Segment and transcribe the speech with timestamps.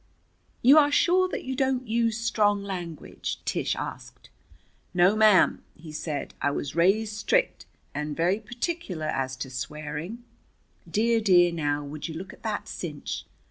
[0.63, 4.31] "You are sure that you don't use strong language?" Tish asked.
[4.95, 6.33] "No, ma'am," he said.
[6.41, 10.23] "I was raised strict, and very particular as to swearing.
[10.89, 13.25] Dear, dear now, would you look at that cinch!